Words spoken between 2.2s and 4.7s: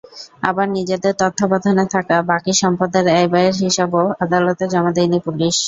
বাকি সম্পদের আয়-ব্যয়ের হিসাবও আদালতে